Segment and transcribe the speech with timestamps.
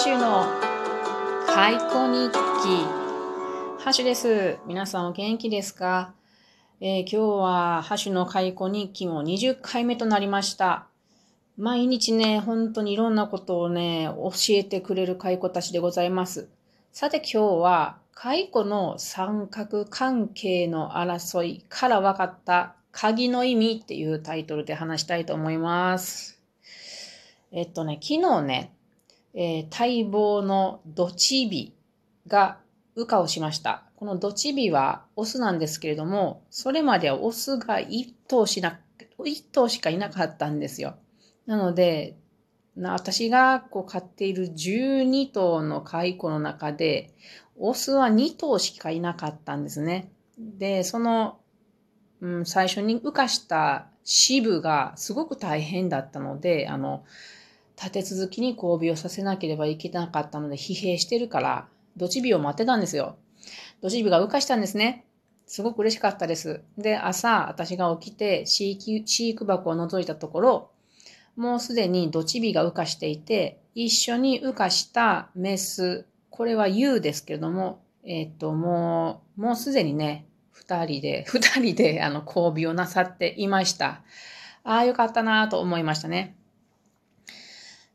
[0.00, 0.46] シュの
[1.48, 2.38] 開口日記。
[3.82, 4.58] ハッシュです。
[4.64, 6.14] 皆さんお元気ですか、
[6.80, 10.86] えー、今日はハッシュの開口日記も20回目となりました。
[11.56, 16.48] 毎日ね、本当にいろんなことをね、教えてくれる蚕たちでございます。
[16.92, 26.40] さて今日は、蚕の三角関係の争いから分かった鍵の意味っていうタイトルで話したいと思います。
[27.50, 28.77] えっとね、昨日ね、
[29.40, 31.72] えー、待望のドチビ
[32.26, 32.58] が
[32.96, 33.84] 羽化をしました。
[33.94, 38.80] このドチビはオスなんですけれども、それまではオスが1頭しな、
[39.20, 40.96] 1頭しかいなかったんですよ。
[41.46, 42.16] なので、
[42.82, 47.14] 私がこう飼っている12頭の蚕の中で、
[47.56, 50.10] オスは2頭しかいなかったんですね。
[50.36, 51.38] で、その、
[52.20, 57.04] うん、最初に羽化した支部がすごく大変だったので、あの、
[57.80, 63.16] 立て続きに交尾をさせなければいけなかったので疲弊してるから、ドチビを待ってたんですよ。
[63.80, 65.06] ドチビが羽化したんですね。
[65.46, 66.62] すごく嬉しかったです。
[66.76, 70.70] で、朝、私が起きて飼育飼育箱を覗いたところ、
[71.36, 84.02] もうすでにドチビが羽化していて、一緒に羽化したメス、これは U ですけれども、えっ、と、もう、もうすでにね、二人で、二人で、あの、交尾をなさっていました。
[84.64, 86.37] ああ、よかったなと思いましたね。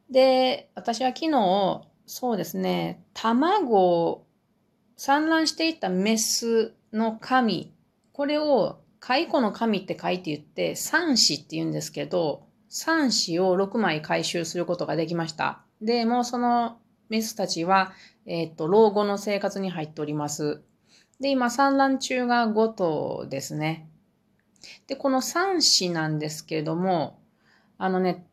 [0.10, 4.26] で、私は昨日、そうですね、卵を
[4.98, 7.74] 産卵していたメスの神、
[8.12, 15.62] これを蚕の神って書いて言って、三子って言うんですけど、三子を6枚回収することができました。
[15.82, 16.78] で、もうその
[17.10, 17.94] メスたちは、
[18.26, 20.62] えっ、と、老後の生活に入っております。
[21.20, 23.90] で、今産卵中が5頭ですね。
[24.88, 27.20] で、この三子なんですけれども、
[27.78, 28.26] あのね、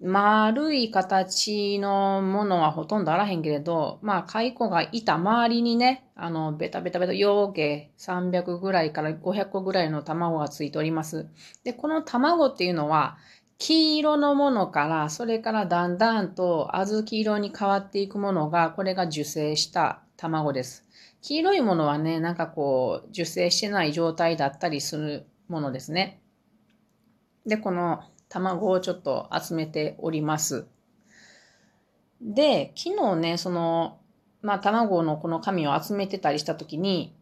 [0.00, 11.28] 丸い形のものはほとんどあらへんけれど、まあ、蚕がいた周りにね、あの、ベタベタベタ、ようけ300ぐらいから500個ぐらいの卵がついております。
[11.64, 13.18] で、この卵っていうのは、
[13.58, 20.86] 黄色のものから、それからだんだんと小豆色に変わっていくものが、これが受精した卵です。
[21.22, 26.20] 黄色いものはね、なんかこう、受精してない状態だったりするものですね。
[27.46, 30.66] で、この卵をちょっと集めております。
[32.20, 33.98] で、昨日ね、その、
[34.42, 37.14] まあ、卵のこの紙を集めてたりしたときに、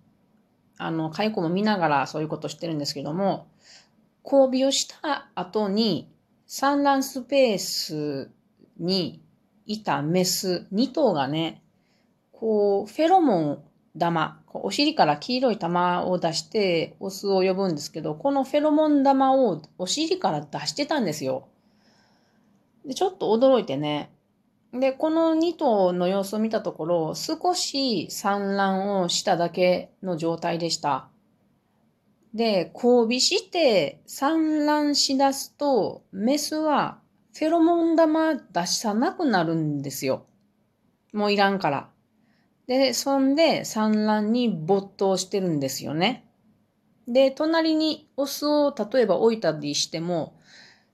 [0.79, 3.49] あの、蚕も見ながらそういうことしてるんですけども、
[4.25, 6.13] 交尾をした後に、
[6.47, 8.31] 産卵スペース
[8.79, 9.23] に
[9.67, 11.63] いたメス2頭がね、
[12.33, 13.65] こう、フェロモン
[13.99, 21.49] 玉、お尻から黄色い玉を出してオスを呼ぶんですけど、このフェロモン玉をお尻から出してたんですよ。
[22.85, 24.11] で、ちょっと驚いてね。
[24.73, 31.09] で、この2頭の様子を見たところ、少し産卵をしただけの状態でした。
[32.35, 36.99] で、交尾して産卵しだすと、メスは
[37.35, 40.27] フェロモン玉出さなくなるんですよ。
[41.13, 41.89] もういらんから。
[42.67, 46.25] で、そんで産卵に没頭してるんですよね。
[47.07, 50.37] で、隣にオスを例えば置いたりしても、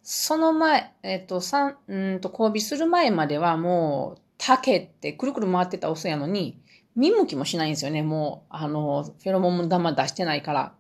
[0.03, 6.61] その前、えっ、と、産、うんと、交尾する前まではもう、竹ってくるくる回ってたオスやのに、
[6.97, 8.03] 見向きもしないんですよね。
[8.03, 10.75] もう、あの、フェロモンも玉出してないから。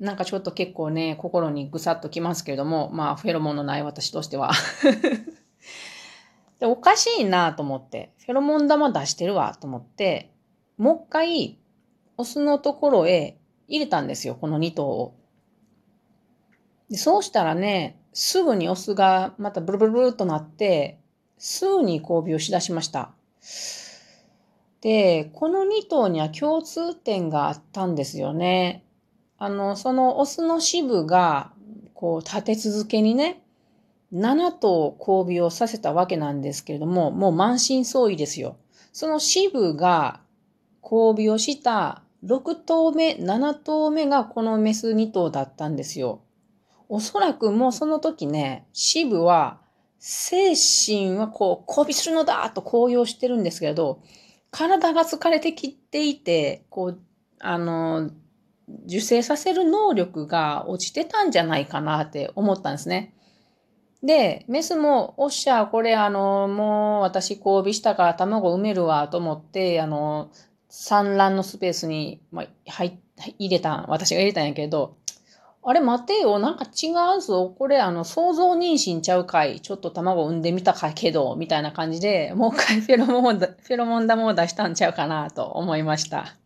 [0.00, 4.50] なんかちょっと結構ね、心にぐさっときますけれども、まあ、フェロモンのない私としては
[6.58, 10.32] で、おかしいなと思って、フェロモン玉出してるわと思って、
[10.78, 11.58] もう一回、
[12.16, 15.14] オスのところへ入れたんですよ、この2頭を。
[16.88, 20.98] でそうしたらね、すぐにオスがまたブルブルブルとなって、
[21.38, 23.12] すぐに交尾をしだしました。
[24.80, 28.84] で、この2頭には共通点があったんですよね。
[29.38, 31.52] あの、そのオスの支部が、
[31.92, 33.42] こう、立て続けにね、
[34.12, 38.56] 7頭交尾をさせたわけなんですけれども、もう満身創痍ですよ。
[38.92, 40.20] その支部が
[40.82, 46.22] 交尾をした6頭目、7頭目がこのメス2頭だったんですよ。
[46.88, 49.60] おそらくもうその時ね、支部は
[49.98, 54.00] 精神はこう交尾するのだと高揚してるんですけれど、
[54.50, 57.00] 体が疲れてきていて、こう、
[57.40, 58.10] あの、
[58.86, 63.15] 受精させる能力が落ちてたんじゃないかなって思ったんですね。
[64.02, 70.30] で、メスも、おっしゃ、これあの、もう私交尾したから卵埋めるわと思って、あの、
[70.68, 72.98] 産卵のスペースに、まあ、入
[73.38, 74.96] 入れたん、私が入れたんやけど、
[75.68, 77.52] あれ待てよ、なんか違うぞ。
[77.58, 79.60] これあの、想像妊娠ちゃうかい。
[79.60, 86.36] ちょっと卵産んでみたかけど、みたいな感じで、もう一回 フェロモン、フェロモン玉を出したんちゃうかなと思いました。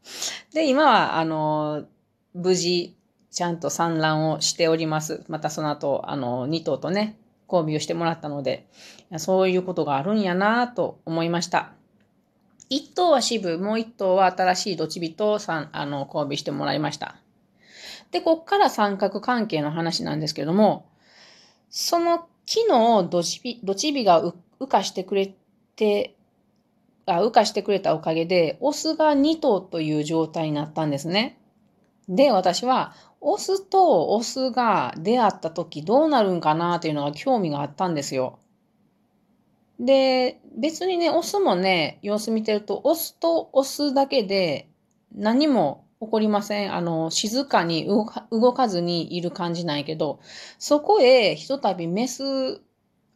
[0.55, 1.85] で、今は、あの、
[2.33, 2.97] 無事、
[3.31, 5.23] ちゃんと産卵をしております。
[5.29, 7.19] またその後、あの、2頭とね、
[7.51, 8.67] 交尾をしてもらったので、
[9.17, 11.73] そういうことがあるんやなと思いました。
[12.71, 17.17] 1頭は支部、もう1頭は新しいドチビとあの交尾してもらいました。
[18.13, 20.87] で、こっから三角関係の話なんですけども、
[21.69, 25.35] その木のドチビ、ドチビが羽化してくれ
[25.77, 26.17] て、
[27.07, 31.39] あ、羽化してくれたおかげで、オスが2頭という状態になったんですね。
[32.09, 38.39] で、私は、オスとオスが出会った時どうなるんかなっていうのが興味があったんですよ。
[39.79, 44.69] で、別にね、オスもね、様子見てると、オスとオスだけで
[45.15, 46.75] 何も起こりません。
[46.75, 50.21] あの、静かに動か動かずにいる感じなんやけど、
[50.59, 52.61] そこへひとたびメス、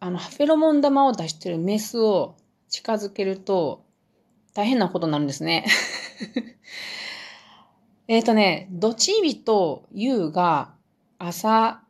[0.00, 2.36] あの、フェロモン玉を出してるメスを
[2.68, 3.84] 近づけると、
[4.54, 5.66] 大変なことになるんですね。
[8.06, 10.74] えっとね、どちびとゆうが
[11.18, 11.80] 朝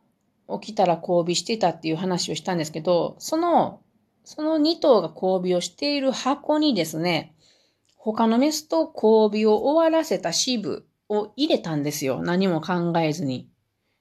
[0.61, 3.81] 起きたら交尾してたっていう話をしたんですけど、その、
[4.23, 7.35] その2頭が交尾をしている箱にですね、
[7.97, 12.21] 他のメスと交尾を終わらせた支部を入れたんですよ。
[12.21, 13.49] 何も考えずに。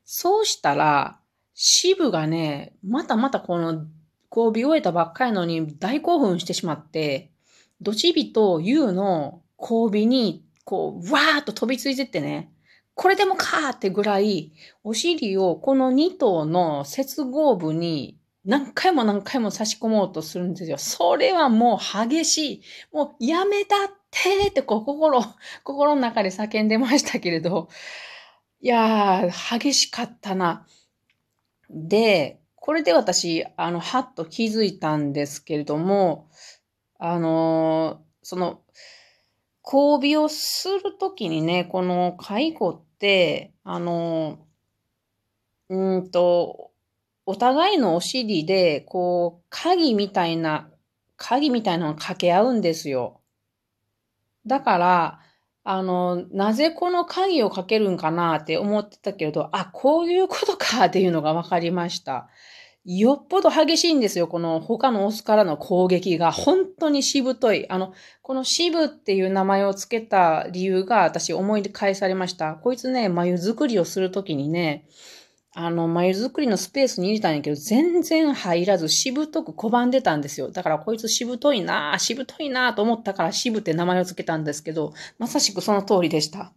[0.05, 1.19] そうしたら、
[1.55, 3.87] 支部がね、またまたこの
[4.31, 7.33] 交尾終えたばっかりのに大興奮してしまって、
[7.81, 12.51] ドチビとユウの交尾に、こう、わーっと飛びついてってね、
[12.95, 14.53] これでもかーってぐらい、
[14.83, 20.77] お尻をこの2頭の接合部に何回も何回も差し込もうとするんですよ。
[20.79, 22.63] それはもう激しい。
[22.93, 25.23] もうやめたってってこう心、
[25.65, 27.69] 心の中で叫んでましたけれど、
[28.61, 30.67] いやー、激しかったな。
[31.71, 36.29] で、これで私、あの、はっと気づいたんですけれども、
[36.99, 38.61] あのー、その、
[39.65, 44.39] 交尾をするときにね、この介護って、あの、
[45.71, 46.71] うんと、
[47.27, 50.71] お互いのお尻で、こう、鍵みたいな、
[51.17, 53.23] 鍵みたいなのを掛け合うんですよ。
[54.47, 55.21] だから、
[55.65, 62.29] あの、なぜこの鍵をかけるんかなって思ってたけれど、あ、こういうことかっていうのが分かりました。
[62.85, 64.29] よっぽど激しいんですよ。
[64.29, 66.33] この他のオスからの攻撃が。
[66.33, 67.69] 本当にしぶとい。
[67.71, 72.55] あの、このしぶっていう名前を付けた理由が私思い返されました。
[72.57, 74.87] こいつね、眉作りをするときにね、
[75.55, 80.51] あの、眉作りのスペースに入れたんやけど、全然入らず、しぶとく拒んでたんですよ。
[80.51, 86.53] だからこいつしぶといなぁ、しぶといなぁと思ったからしぶって名前を付けたんですけど、まさしくその通りでした。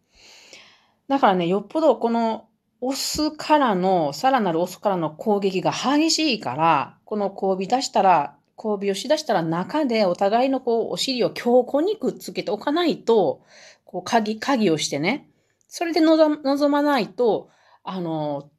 [1.07, 2.49] だからね、よっぽどこの
[2.81, 13.41] オスからの、さらなるオスからの攻撃が激しいから、この交尾出したら、交尾をしだしたら中でお互いのこう、お尻を強固にくっつけておかないと、
[13.85, 15.29] こう、鍵、鍵をしてね、
[15.67, 17.49] それで望まないと、
[17.83, 18.49] あの、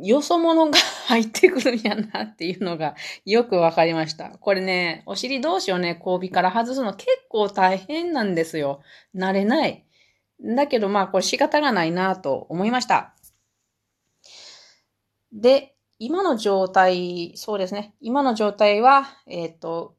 [0.00, 0.78] よそ者が
[1.08, 2.94] 入ってくるんやなっていうのが
[3.24, 4.30] よくわかりました。
[4.30, 8.80] これね、お尻同士をね、交尾から外すの結構大変なんですよ。
[9.14, 9.84] 慣れない。
[10.40, 13.14] だけどまあこれ仕方がないなと思いました。
[15.32, 17.94] で、今の状態、そうですね。
[18.00, 19.96] 今の状態は、えっ、ー、と、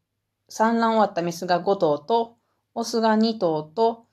[0.47, 2.37] 産卵終わったメスが5頭と、
[2.73, 4.05] オスが2頭と、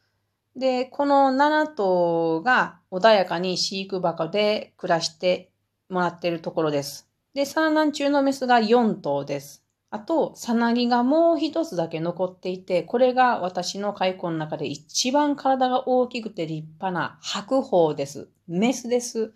[0.56, 5.50] で、この7頭が穏やかに飼育箱で暮らして
[5.88, 7.08] もらっているところです。
[7.34, 9.65] で、産卵中のメスが4頭です。
[9.96, 18.28] あと、さなぎがもう一つだけ残っていて、これが私の蚕の中で一番体が大きくて立派な白鳳です。
[18.46, 19.32] メスです。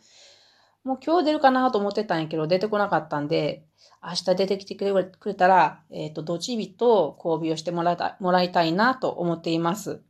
[0.85, 3.65] もう今日出るかなと思ってたんやけど、出てこなかったんで、
[4.03, 10.03] 明日出てきてくれたら、えっ、ー、と、どちびと交尾をしてもらたもらいたいなと思っています。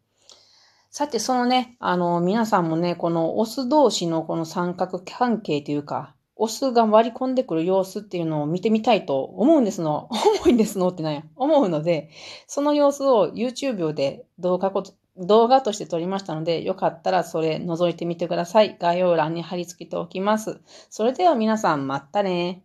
[0.91, 10.09] さて、そのね、あの、皆さんもね、このオス同士のこの三角関係というか、オスが割り込んでくる様子っていうのを見てみたいと思うんですの。
[10.11, 11.23] 思うんですのってなんや。
[11.37, 12.09] 思うので、
[12.47, 14.83] その様子を YouTube で動画こ
[15.19, 18.79] 動画として撮りましたので、よかったらそれ覗いてみてください。
[18.81, 20.61] 概要欄に貼り付けておきます。
[20.89, 22.63] それでは皆さん、またね